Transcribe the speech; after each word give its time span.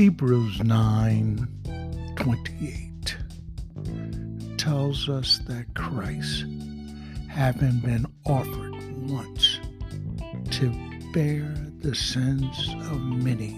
Hebrews 0.00 0.64
9 0.64 2.14
28 2.16 3.16
tells 4.56 5.10
us 5.10 5.40
that 5.46 5.74
Christ, 5.74 6.46
having 7.28 7.80
been 7.80 8.06
offered 8.24 8.72
once 9.10 9.60
to 10.52 10.70
bear 11.12 11.54
the 11.80 11.94
sins 11.94 12.74
of 12.90 12.98
many, 13.02 13.54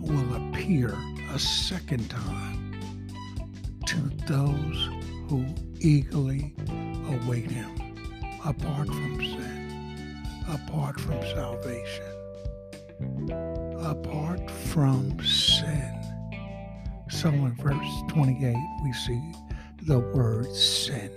will 0.00 0.36
appear 0.36 0.96
a 1.34 1.38
second 1.38 2.08
time 2.08 2.80
to 3.84 3.96
those 4.26 4.88
who 5.28 5.44
eagerly 5.80 6.54
await 7.10 7.50
him 7.50 7.70
apart 8.42 8.86
from 8.86 9.16
sin, 9.18 10.24
apart 10.48 10.98
from 10.98 11.20
salvation 11.34 12.19
apart 13.78 14.50
from 14.50 15.18
sin. 15.24 15.94
So 17.08 17.28
in 17.28 17.54
verse 17.56 18.02
28, 18.08 18.56
we 18.84 18.92
see 18.92 19.32
the 19.82 19.98
word 19.98 20.52
sin, 20.54 21.10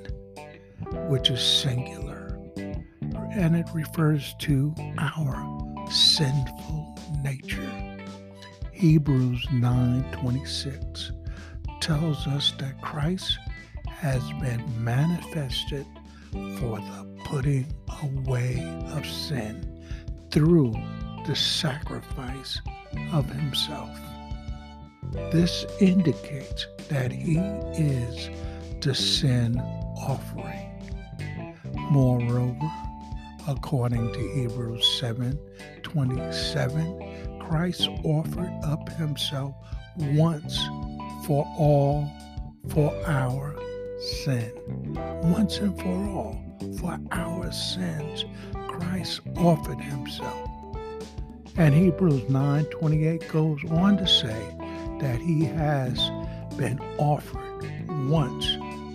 which 1.09 1.30
is 1.30 1.42
singular, 1.42 2.40
and 2.56 3.56
it 3.56 3.67
refers 3.73 4.34
to 4.40 4.73
our 4.98 5.88
sinful 5.90 6.98
nature. 7.22 8.00
Hebrews 8.72 9.45
9:26 9.52 11.12
tells 11.80 12.28
us 12.28 12.53
that 12.59 12.81
Christ 12.81 13.38
has 13.88 14.23
been 14.42 14.64
manifested 14.84 15.86
for 16.31 16.80
the 16.80 17.06
putting 17.23 17.68
away 18.02 18.84
of 18.88 19.06
sin 19.06 19.86
through 20.31 20.73
the 21.26 21.36
sacrifice 21.36 22.62
of 23.12 23.30
himself. 23.30 23.90
This 25.31 25.66
indicates 25.80 26.68
that 26.90 27.12
he 27.12 27.38
is 27.38 28.30
the 28.81 28.94
sin 28.94 29.59
offering. 29.97 30.70
Moreover, 31.92 32.72
according 33.47 34.12
to 34.14 34.20
Hebrews 34.36 34.86
7 35.00 35.40
27, 35.84 37.40
Christ 37.40 37.88
offered 38.03 38.53
up 38.64 38.90
himself 38.94 39.56
once 39.97 40.59
for 41.26 41.46
all 41.58 42.09
for 42.70 42.94
our 43.06 43.56
sin. 44.24 44.52
Once 45.24 45.58
and 45.59 45.78
for 45.80 45.88
all, 45.88 46.42
for 46.80 47.00
our 47.12 47.52
sins, 47.52 48.26
Christ 48.68 49.22
offered 49.38 49.80
himself. 49.80 50.50
And 51.56 51.74
Hebrews 51.74 52.24
9:28 52.30 53.31
goes 53.31 53.64
on 53.69 53.97
to 53.97 54.08
say 54.08 54.56
that 55.00 55.19
he 55.22 55.46
has 55.46 56.09
been 56.58 56.80
offered 56.97 57.64
once 58.09 58.46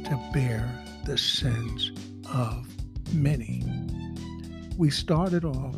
to 0.09 0.31
bear 0.33 0.69
the 1.05 1.17
sins 1.17 1.93
of 2.33 2.67
many. 3.15 3.65
We 4.77 4.91
started 4.91 5.45
off 5.45 5.77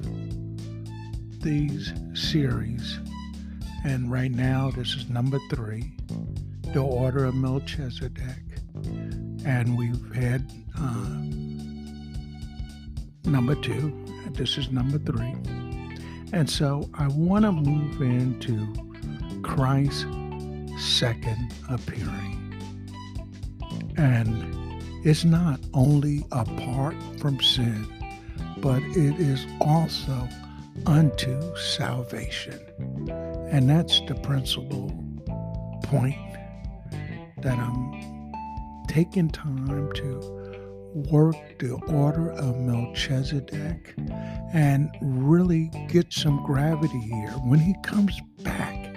these 1.40 1.92
series, 2.14 2.98
and 3.84 4.10
right 4.10 4.30
now 4.32 4.70
this 4.70 4.94
is 4.94 5.10
number 5.10 5.38
three, 5.50 5.92
the 6.72 6.80
Order 6.80 7.26
of 7.26 7.34
Melchizedek, 7.34 8.42
and 9.44 9.76
we've 9.76 10.14
had 10.14 10.50
uh, 10.78 11.20
number 13.30 13.54
two. 13.56 13.92
This 14.32 14.56
is 14.56 14.70
number 14.70 14.98
three. 14.98 15.34
And 16.32 16.48
so 16.48 16.88
I 16.94 17.08
want 17.08 17.44
to 17.44 17.52
move 17.52 18.00
into 18.00 18.72
Christ's 19.42 20.06
second 20.78 21.52
appearing. 21.68 22.36
And 23.96 24.80
it's 25.04 25.24
not 25.24 25.60
only 25.74 26.24
apart 26.30 26.94
from 27.18 27.40
sin, 27.40 27.86
but 28.58 28.82
it 28.82 29.18
is 29.18 29.44
also 29.60 30.28
unto 30.86 31.56
salvation. 31.56 32.60
And 33.50 33.68
that's 33.68 34.00
the 34.02 34.14
principal 34.14 34.92
point 35.82 36.16
that 37.38 37.58
I'm 37.58 38.32
taking 38.88 39.30
time 39.30 39.92
to 39.94 40.39
work 40.94 41.36
the 41.58 41.74
order 41.88 42.30
of 42.32 42.56
Melchizedek 42.58 43.94
and 44.52 44.90
really 45.00 45.70
get 45.88 46.12
some 46.12 46.44
gravity 46.44 47.00
here. 47.00 47.30
When 47.44 47.60
he 47.60 47.74
comes 47.82 48.18
back, 48.42 48.96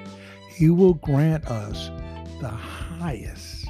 he 0.50 0.70
will 0.70 0.96
grant 0.96 1.46
us 1.48 1.90
the 2.40 2.50
highest. 2.50 3.68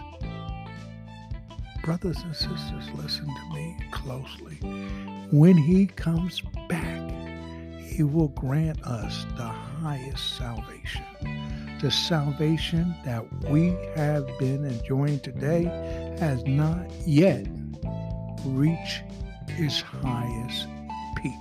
Brothers 1.83 2.17
and 2.23 2.35
sisters, 2.35 2.89
listen 2.95 3.25
to 3.25 3.53
me 3.53 3.77
closely. 3.91 4.55
When 5.31 5.57
he 5.57 5.87
comes 5.87 6.41
back, 6.69 7.11
he 7.79 8.03
will 8.03 8.29
grant 8.29 8.81
us 8.83 9.25
the 9.35 9.43
highest 9.43 10.37
salvation. 10.37 11.03
The 11.81 11.91
salvation 11.91 12.95
that 13.03 13.25
we 13.49 13.75
have 13.95 14.25
been 14.39 14.63
enjoying 14.63 15.19
today 15.19 15.65
has 16.19 16.41
not 16.45 16.89
yet 17.05 17.45
reach 18.45 19.01
its 19.49 19.81
highest 19.81 20.67
peak. 21.17 21.33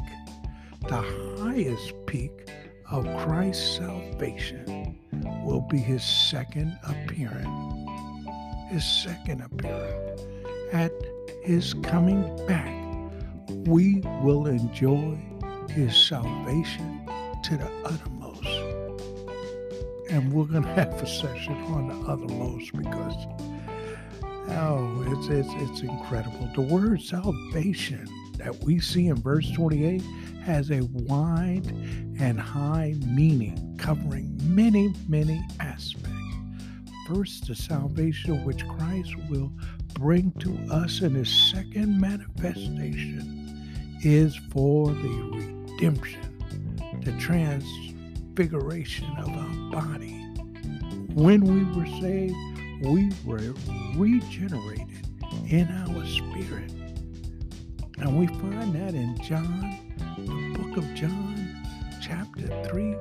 The 0.89 1.03
highest 1.39 1.93
peak 2.07 2.49
of 2.91 3.05
Christ's 3.19 3.77
salvation 3.77 4.99
will 5.45 5.61
be 5.61 5.79
his 5.79 6.05
second 6.05 6.79
appearance. 6.85 7.49
His 8.71 8.85
second 8.85 9.43
appearance. 9.43 10.23
At 10.73 10.93
his 11.43 11.75
coming 11.75 12.25
back, 12.47 12.75
we 13.67 14.01
will 14.23 14.47
enjoy 14.47 15.19
his 15.71 15.97
salvation 15.97 17.07
to 17.45 17.57
the 17.57 17.71
uttermost. 17.85 18.13
And 20.11 20.33
we're 20.33 20.45
going 20.45 20.63
to 20.63 20.69
have 20.71 20.95
a 21.03 21.07
session 21.07 21.55
on 21.65 21.89
the 21.89 22.11
uttermost 22.11 22.73
because 22.77 23.27
Oh, 24.49 25.05
it's, 25.09 25.29
it's, 25.29 25.49
it's 25.71 25.81
incredible. 25.81 26.49
The 26.55 26.63
word 26.63 27.01
salvation 27.01 28.07
that 28.39 28.63
we 28.65 28.81
see 28.81 29.07
in 29.07 29.17
verse 29.17 29.51
28 29.53 30.03
has 30.45 30.71
a 30.71 30.83
wide 30.93 31.67
and 32.19 32.39
high 32.41 32.95
meaning 33.07 33.77
covering 33.79 34.39
many, 34.43 34.93
many 35.09 35.43
aspects. 35.61 36.09
First, 37.07 37.47
the 37.47 37.55
salvation 37.55 38.45
which 38.45 38.67
Christ 38.67 39.15
will 39.29 39.53
bring 39.95 40.33
to 40.41 40.59
us 40.71 41.01
in 41.03 41.15
his 41.15 41.29
second 41.29 42.01
manifestation 42.01 43.99
is 44.03 44.37
for 44.51 44.89
the 44.89 45.67
redemption, 45.71 46.21
the 47.05 47.13
transfiguration 47.19 49.07
of 49.19 49.29
our 49.29 49.83
body. 49.83 50.19
When 51.15 51.43
we 51.43 51.65
were 51.79 51.87
saved, 52.01 52.35
we 52.83 53.11
were 53.25 53.55
regenerated 53.97 55.07
in 55.49 55.69
our 55.69 56.05
spirit. 56.07 56.73
And 57.99 58.19
we 58.19 58.27
find 58.27 58.75
that 58.75 58.95
in 58.95 59.17
John, 59.23 59.79
the 60.19 60.59
book 60.59 60.77
of 60.77 60.95
John, 60.95 61.65
chapter 62.01 62.49
3, 62.65 62.97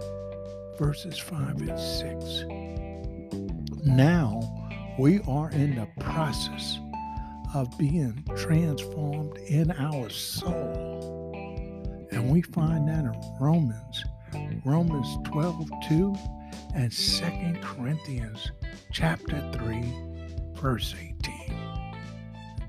verses 0.77 1.17
5 1.17 1.61
and 1.61 1.79
6. 1.79 2.43
Now 3.83 4.39
we 4.99 5.19
are 5.27 5.49
in 5.49 5.75
the 5.75 5.87
process 5.99 6.77
of 7.55 7.75
being 7.79 8.23
transformed 8.37 9.37
in 9.47 9.71
our 9.71 10.09
soul. 10.09 11.31
And 12.11 12.29
we 12.29 12.43
find 12.43 12.87
that 12.87 13.05
in 13.05 13.35
Romans, 13.39 14.03
Romans 14.63 15.07
12, 15.25 15.71
2, 15.89 16.15
and 16.75 16.91
2 16.91 17.25
Corinthians 17.61 18.51
chapter 18.91 19.41
3, 19.53 19.83
verse 20.53 20.95
18. 20.99 21.55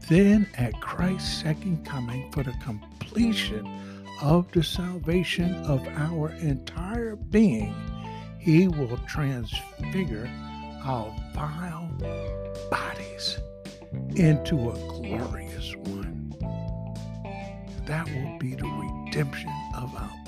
Then 0.09 0.47
at 0.57 0.81
Christ's 0.81 1.43
second 1.43 1.85
coming 1.87 2.31
for 2.33 2.43
the 2.43 2.55
completion 2.63 3.67
of 4.21 4.51
the 4.53 4.63
salvation 4.63 5.55
of 5.65 5.87
our 5.89 6.31
entire 6.41 7.17
being, 7.17 7.75
he 8.39 8.69
will 8.69 8.99
transfigure 9.09 10.31
our 10.85 11.15
vile 11.35 11.91
bodies 12.71 13.39
into 14.17 14.71
a 14.71 14.75
glorious 14.75 15.75
one. 15.77 16.35
That 17.87 18.09
will 18.09 18.39
be 18.39 18.55
the 18.55 18.67
redemption 18.67 19.53
of 19.77 19.95
our. 19.95 20.22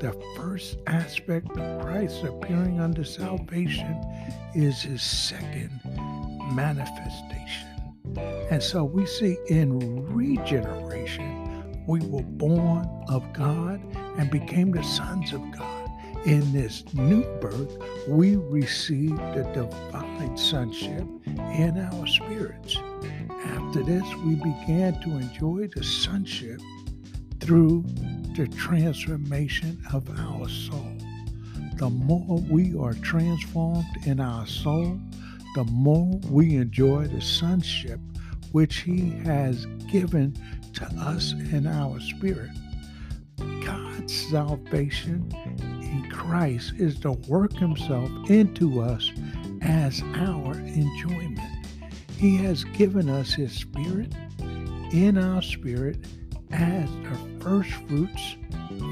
The 0.00 0.12
first 0.36 0.76
aspect 0.86 1.48
of 1.56 1.80
Christ 1.80 2.22
appearing 2.22 2.80
unto 2.80 3.02
salvation 3.02 3.98
is 4.54 4.82
his 4.82 5.02
second 5.02 5.80
manifestation. 6.52 7.68
And 8.50 8.62
so 8.62 8.84
we 8.84 9.06
see 9.06 9.38
in 9.48 10.04
regeneration, 10.04 11.82
we 11.86 12.00
were 12.00 12.22
born 12.22 12.86
of 13.08 13.32
God 13.32 13.80
and 14.18 14.30
became 14.30 14.70
the 14.70 14.82
sons 14.82 15.32
of 15.32 15.40
God. 15.52 15.90
In 16.26 16.52
this 16.52 16.84
new 16.92 17.22
birth, 17.40 17.78
we 18.06 18.36
received 18.36 19.16
the 19.16 19.50
divine 19.54 20.36
sonship 20.36 21.06
in 21.24 21.78
our 21.78 22.06
spirits. 22.06 22.76
After 23.30 23.82
this, 23.82 24.04
we 24.16 24.34
began 24.34 25.00
to 25.02 25.10
enjoy 25.16 25.68
the 25.74 25.82
sonship 25.82 26.60
through 27.40 27.84
the 28.36 28.46
transformation 28.48 29.82
of 29.94 30.06
our 30.20 30.46
soul. 30.46 30.92
The 31.76 31.88
more 31.88 32.38
we 32.50 32.76
are 32.78 32.92
transformed 32.92 33.86
in 34.04 34.20
our 34.20 34.46
soul, 34.46 35.00
the 35.54 35.64
more 35.64 36.20
we 36.30 36.56
enjoy 36.56 37.06
the 37.06 37.22
sonship 37.22 37.98
which 38.52 38.80
He 38.80 39.08
has 39.24 39.64
given 39.90 40.36
to 40.74 40.84
us 40.98 41.32
in 41.32 41.66
our 41.66 41.98
spirit. 41.98 42.50
God's 43.64 44.14
salvation 44.28 45.32
in 45.80 46.06
Christ 46.10 46.74
is 46.76 46.98
to 47.00 47.12
work 47.12 47.54
Himself 47.54 48.10
into 48.28 48.82
us 48.82 49.12
as 49.62 50.02
our 50.14 50.52
enjoyment. 50.58 51.40
He 52.18 52.36
has 52.36 52.64
given 52.64 53.08
us 53.08 53.32
His 53.32 53.52
Spirit 53.52 54.12
in 54.92 55.16
our 55.16 55.40
spirit 55.40 55.96
as 56.50 56.90
the 57.02 57.35
first 57.46 57.70
fruits 57.86 58.36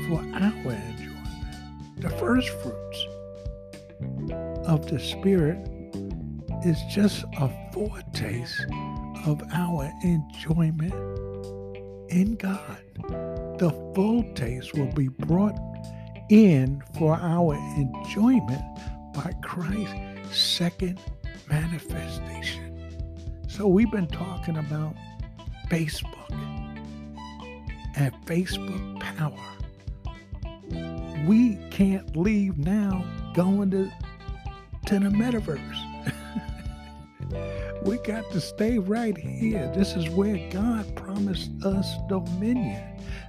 for 0.06 0.20
our 0.32 0.72
enjoyment. 0.72 1.96
The 1.96 2.08
first 2.10 2.48
fruits 2.62 3.06
of 4.68 4.86
the 4.86 5.00
Spirit 5.00 5.58
is 6.64 6.78
just 6.88 7.24
a 7.40 7.50
foretaste 7.72 8.64
of 9.26 9.42
our 9.52 9.90
enjoyment 10.04 10.94
in 12.12 12.36
God. 12.36 12.78
The 13.58 13.70
full 13.92 14.22
taste 14.34 14.72
will 14.74 14.92
be 14.92 15.08
brought 15.08 15.58
in 16.30 16.80
for 16.96 17.16
our 17.16 17.56
enjoyment 17.56 18.62
by 19.14 19.32
Christ's 19.42 20.38
second 20.38 21.00
manifestation. 21.48 22.70
So 23.48 23.66
we've 23.66 23.90
been 23.90 24.06
talking 24.06 24.58
about 24.58 24.94
Facebook 25.68 26.63
and 27.96 28.14
Facebook 28.26 29.00
power. 29.00 29.38
We 31.26 31.56
can't 31.70 32.16
leave 32.16 32.58
now 32.58 33.04
going 33.34 33.70
to, 33.70 33.90
to 34.86 34.98
the 34.98 35.08
metaverse. 35.08 35.92
we 37.84 37.98
got 37.98 38.30
to 38.32 38.40
stay 38.40 38.78
right 38.78 39.16
here. 39.16 39.72
This 39.74 39.96
is 39.96 40.08
where 40.10 40.38
God 40.50 40.94
promised 40.96 41.50
us 41.64 41.94
dominion. 42.08 42.82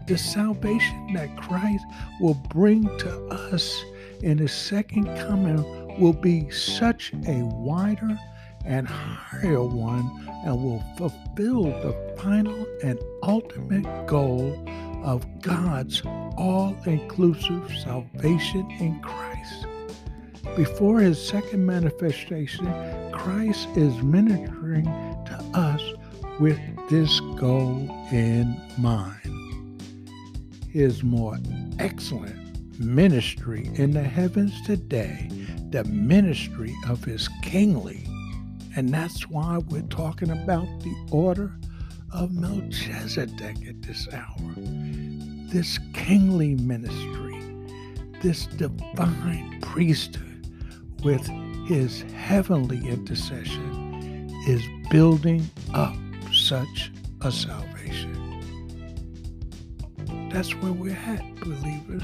The 0.07 0.17
salvation 0.17 1.13
that 1.13 1.35
Christ 1.37 1.85
will 2.19 2.35
bring 2.49 2.85
to 2.99 3.27
us 3.27 3.83
in 4.21 4.37
his 4.37 4.51
second 4.51 5.05
coming 5.17 5.99
will 5.99 6.13
be 6.13 6.49
such 6.49 7.13
a 7.27 7.43
wider 7.43 8.17
and 8.65 8.87
higher 8.87 9.63
one 9.63 10.09
and 10.45 10.63
will 10.63 10.83
fulfill 10.97 11.63
the 11.63 12.15
final 12.17 12.65
and 12.83 12.99
ultimate 13.23 14.07
goal 14.07 14.63
of 15.03 15.25
God's 15.41 16.01
all 16.37 16.75
inclusive 16.85 17.71
salvation 17.83 18.69
in 18.79 18.99
Christ. 19.01 19.67
Before 20.55 20.99
his 20.99 21.21
second 21.21 21.65
manifestation, 21.65 22.65
Christ 23.11 23.67
is 23.75 24.01
ministering 24.01 24.85
to 24.85 25.49
us 25.53 25.81
with 26.39 26.59
this 26.89 27.19
goal 27.37 27.89
in 28.11 28.59
mind. 28.77 29.81
His 30.69 31.03
more 31.03 31.37
excellent 31.79 32.79
ministry 32.79 33.69
in 33.75 33.91
the 33.91 34.03
heavens 34.03 34.61
today, 34.63 35.29
the 35.69 35.83
ministry 35.85 36.73
of 36.87 37.03
his 37.03 37.27
kingly. 37.41 38.05
And 38.75 38.93
that's 38.93 39.29
why 39.29 39.59
we're 39.69 39.83
talking 39.83 40.29
about 40.29 40.67
the 40.81 40.93
order 41.09 41.57
of 42.11 42.33
Melchizedek 42.33 43.65
at 43.67 43.81
this 43.81 44.07
hour. 44.11 44.53
This 45.47 45.79
kingly 45.93 46.55
ministry, 46.55 47.41
this 48.21 48.47
divine 48.47 49.61
priesthood 49.61 50.47
with 51.03 51.25
his 51.67 52.01
heavenly 52.13 52.85
intercession 52.85 54.29
is 54.45 54.61
building 54.89 55.49
up 55.73 55.95
such 56.33 56.91
a 57.21 57.31
salvation. 57.31 58.11
That's 60.33 60.53
where 60.55 60.73
we're 60.73 60.91
at, 60.91 61.35
believers. 61.35 62.03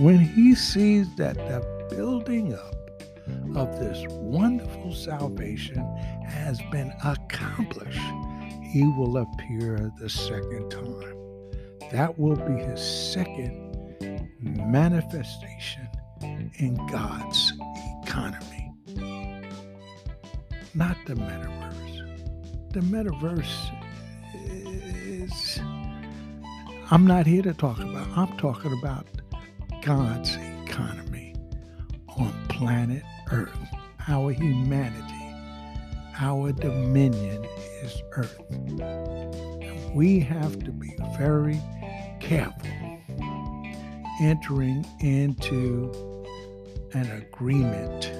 When 0.00 0.18
he 0.18 0.56
sees 0.56 1.06
that 1.16 1.36
the 1.36 1.86
building 1.94 2.52
up 2.52 2.81
of 3.54 3.78
this 3.78 4.04
wonderful 4.08 4.92
salvation 4.94 5.84
has 6.26 6.60
been 6.70 6.92
accomplished, 7.04 8.00
he 8.62 8.84
will 8.96 9.18
appear 9.18 9.90
the 10.00 10.08
second 10.08 10.70
time. 10.70 11.16
That 11.90 12.18
will 12.18 12.36
be 12.36 12.54
his 12.54 12.80
second 12.80 13.70
manifestation 14.40 15.88
in 16.22 16.74
God's 16.86 17.52
economy, 18.02 18.72
not 20.74 20.96
the 21.06 21.14
metaverse. 21.14 22.72
The 22.72 22.80
metaverse 22.80 23.70
is, 24.34 25.60
I'm 26.90 27.06
not 27.06 27.26
here 27.26 27.42
to 27.42 27.52
talk 27.52 27.78
about, 27.78 28.08
I'm 28.16 28.36
talking 28.38 28.72
about 28.78 29.06
God's 29.82 30.36
economy 30.64 31.34
on 32.16 32.32
planet 32.48 33.02
Earth, 33.32 33.58
our 34.08 34.30
humanity, 34.30 35.34
our 36.20 36.52
dominion 36.52 37.44
is 37.82 38.02
Earth. 38.12 38.38
And 38.50 39.94
we 39.94 40.20
have 40.20 40.62
to 40.64 40.70
be 40.70 40.94
very 41.18 41.58
careful 42.20 42.68
entering 44.20 44.86
into 45.00 45.90
an 46.92 47.10
agreement. 47.10 48.12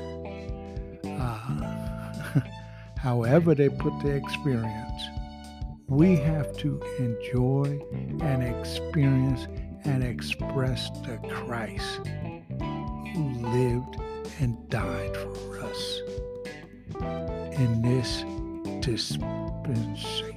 Uh, 1.04 2.40
however, 2.96 3.54
they 3.54 3.68
put 3.68 3.92
the 4.02 4.10
experience, 4.10 5.02
we 5.88 6.16
have 6.16 6.56
to 6.56 6.80
enjoy 6.98 7.78
and 8.22 8.42
experience 8.42 9.46
and 9.84 10.02
express 10.02 10.88
the 11.02 11.18
Christ 11.28 12.00
who 13.12 13.28
lived 13.42 14.01
and 14.40 14.68
died 14.68 15.16
for 15.16 15.60
us 15.60 16.00
in 17.58 17.82
this 17.82 18.24
dispensation. 18.80 20.31